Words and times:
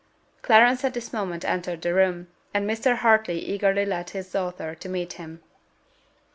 Clarence 0.41 0.83
at 0.83 0.95
this 0.95 1.13
moment 1.13 1.45
entered 1.45 1.83
the 1.83 1.93
room, 1.93 2.25
and 2.55 2.67
Mr. 2.67 2.95
Hartley 2.95 3.37
eagerly 3.37 3.85
led 3.85 4.09
his 4.09 4.31
daughter 4.31 4.73
to 4.73 4.89
meet 4.89 5.13
him. 5.13 5.43